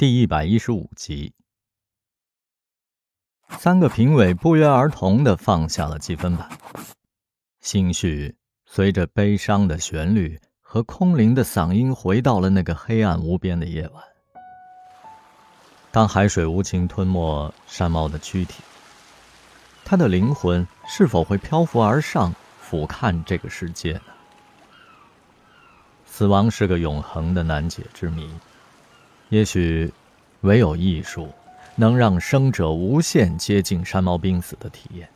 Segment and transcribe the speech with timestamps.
[0.00, 1.34] 第一百一十五集，
[3.50, 6.48] 三个评委不约而同的放下了积分板，
[7.60, 8.34] 心绪
[8.64, 14.02] 随着悲伤的旋律和空灵的嗓音回到了那个黑暗无边的夜晚。
[15.90, 18.62] 当海水无情吞没山猫的躯体，
[19.84, 24.14] 他的灵魂是否会漂浮而上，俯瞰这个世界呢？
[26.06, 28.32] 死亡是个永恒的难解之谜。
[29.30, 29.92] 也许，
[30.40, 31.28] 唯有艺术
[31.76, 35.08] 能让生者无限接近山猫濒死的体验。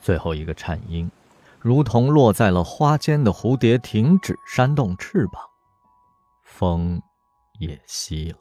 [0.00, 1.10] 最后一个颤音，
[1.58, 5.42] 如同落在了花间的蝴蝶停止扇动翅膀，
[6.44, 7.02] 风
[7.58, 8.38] 也息了。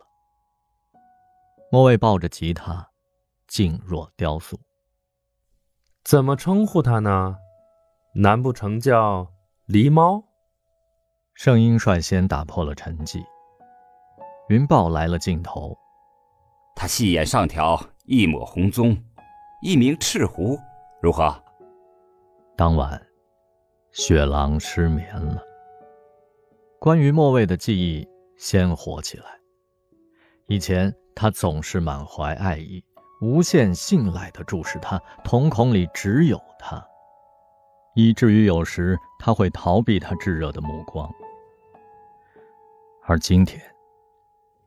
[1.72, 2.88] 莫蔚抱着吉他，
[3.48, 4.60] 静若雕塑。
[6.04, 7.36] 怎么称呼他呢？
[8.14, 9.28] 难不成叫
[9.68, 10.24] 狸猫？
[11.34, 13.24] 声音率先打破了沉寂。
[14.50, 15.78] 云豹来了镜头，
[16.76, 19.02] 他细眼上挑，一抹红棕，
[19.62, 20.60] 一名赤狐，
[21.02, 21.34] 如何？
[22.58, 23.02] 当晚，
[23.94, 25.42] 雪狼失眠了。
[26.78, 28.06] 关于莫蔚的记忆
[28.36, 29.26] 鲜活起来。
[30.48, 32.84] 以前他总是满怀爱意，
[33.22, 36.86] 无限信赖地注视他，瞳孔里只有他，
[37.96, 41.10] 以至于有时他会逃避他炙热的目光。
[43.06, 43.73] 而今天。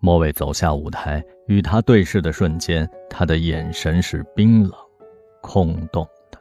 [0.06, 4.72] 莫蔚走下舞台，与他对视的瞬间，他的眼神是冰冷、
[5.42, 6.40] 空洞的，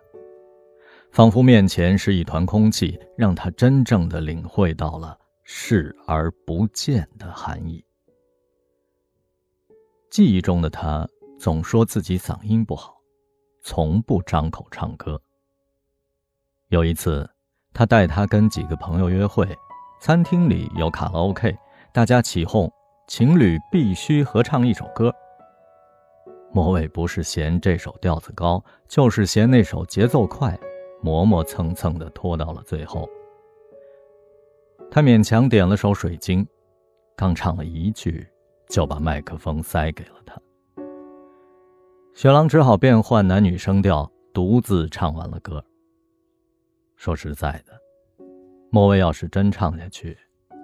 [1.10, 7.84] 仿佛面前是一团空气，让他真正的领会到了视而不见的含义。
[10.12, 12.96] 记忆中的他总说自己嗓音不好，
[13.64, 15.20] 从不张口唱歌。
[16.68, 17.28] 有一次，
[17.74, 19.48] 他带他跟几个朋友约会，
[20.00, 21.58] 餐厅里有卡拉 OK，
[21.92, 22.72] 大家起哄。
[23.08, 25.14] 情侣必须合唱一首歌。
[26.52, 30.58] 莫蔚不是嫌这首调子高，就是嫌那首节奏快，
[31.02, 33.08] 磨磨蹭蹭的拖到了最后。
[34.90, 36.44] 他勉强点了首《水晶》，
[37.16, 38.26] 刚唱了一句，
[38.70, 40.42] 就把麦克风塞给了他。
[42.14, 45.64] 雪狼只好变换男女声调，独自唱完了歌。
[46.96, 47.80] 说实在的，
[48.72, 50.18] 莫蔚要是真唱下去，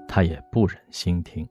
[0.08, 1.48] 他也不忍心听。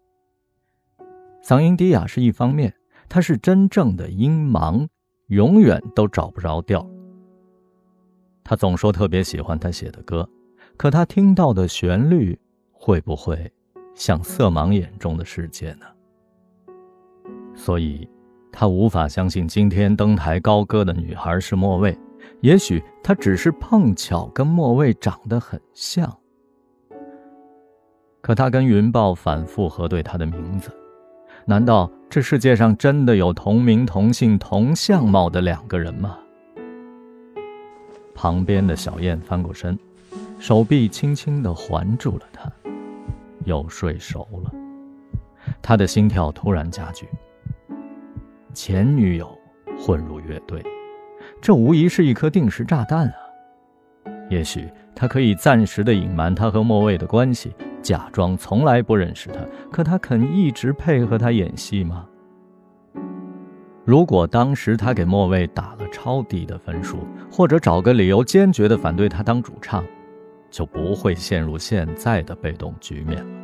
[1.42, 2.74] 嗓音低哑是一方面，
[3.08, 4.86] 他是真正的音盲，
[5.28, 6.86] 永远都找不着调。
[8.44, 10.28] 他总说特别喜欢他写的歌，
[10.76, 12.38] 可他听到的旋律
[12.72, 13.50] 会不会
[13.94, 15.86] 像色盲眼中的世界呢？
[17.54, 18.08] 所以，
[18.52, 21.96] 他无法相信今天登台高歌的女孩是莫蔚。
[22.42, 26.10] 也许他只是碰巧跟莫蔚长得很像。
[28.20, 30.70] 可他跟云豹反复核对他的名字。
[31.46, 36.18] 难道这世界上真的有同名同姓同相貌的两个人吗？
[38.14, 39.78] 旁边的小燕翻过身，
[40.38, 42.50] 手臂轻轻地环住了他，
[43.44, 44.52] 又睡熟了。
[45.62, 47.08] 他的心跳突然加剧。
[48.52, 49.36] 前女友
[49.78, 50.62] 混入乐队，
[51.40, 53.14] 这无疑是一颗定时炸弹啊！
[54.28, 57.52] 也许他可以暂时的隐瞒他和莫蔚的关系。
[57.82, 62.06] 假装从来不认识他，可他肯一直配合他演戏吗？
[63.84, 66.98] 如果当时他给莫蔚打了超低的分数，
[67.30, 69.84] 或者找个理由坚决的反对他当主唱，
[70.50, 73.40] 就不会陷入现在的被动局面了。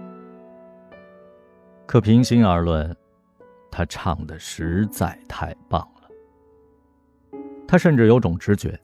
[1.87, 2.95] 可平心而论，
[3.71, 7.39] 他唱的实在太棒了。
[7.67, 8.79] 他甚至有种直觉，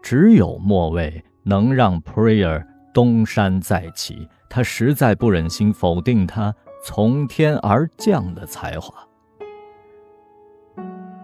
[0.00, 2.60] 只有莫蔚能让《Prayer》
[2.94, 4.26] 东山再起。
[4.54, 6.54] 他实在不忍心否定他
[6.84, 8.92] 从天而降的才华。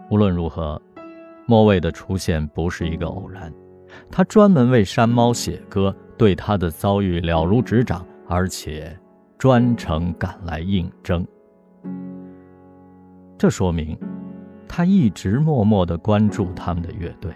[0.08, 0.80] 无论如何，
[1.46, 3.52] 莫蔚的出现不是一个偶然，
[4.10, 8.98] 他专门为山猫写歌，对他的遭遇了如指掌，而且
[9.36, 11.22] 专程赶来应征。
[13.36, 13.94] 这说明，
[14.66, 17.30] 他一直默默地关注他们的乐队。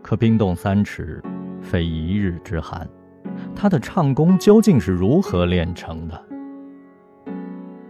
[0.00, 1.22] 可冰冻三尺，
[1.60, 2.88] 非一日之寒。
[3.54, 6.22] 他的唱功究竟是如何练成的？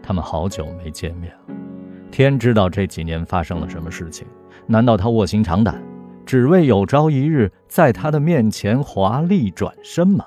[0.02, 1.54] 他们好久没见面了，
[2.10, 4.26] 天知道这几年发生了什么事情。
[4.66, 5.82] 难道他卧薪尝胆，
[6.26, 10.26] 只为有朝一日在他的面前华丽转身吗？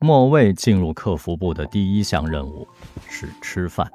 [0.00, 2.66] 莫蔚进入客服部的第一项任务
[3.08, 3.90] 是吃饭。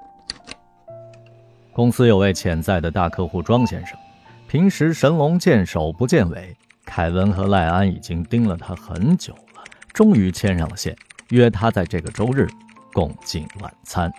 [1.72, 3.98] 公司有位潜在的大客户庄先生，
[4.48, 6.56] 平时神龙见首不见尾。
[6.90, 9.64] 凯文和赖安已经盯了他很久了，
[9.94, 10.96] 终于牵上了线，
[11.30, 12.48] 约他在这个周日
[12.92, 14.12] 共进晚餐。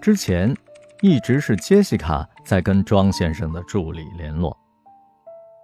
[0.00, 0.56] 之前
[1.00, 4.56] 一直是杰西卡在跟庄先生的助理联络。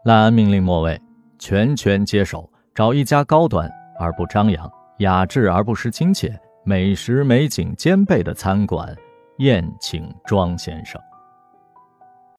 [0.04, 1.00] 赖安命令莫卫
[1.38, 4.68] 全权接手，找一家高端而不张扬、
[4.98, 8.92] 雅致而不失亲切、美食美景兼备的餐馆，
[9.38, 11.00] 宴请庄先生。